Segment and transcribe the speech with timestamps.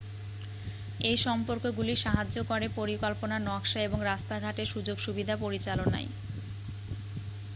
[1.01, 6.09] এই সম্পর্কগুলি সাহায্য করে পরিকল্পনা নকশা এবং রাস্তাঘাটের সুযোগসুবিধা পরিচালনায়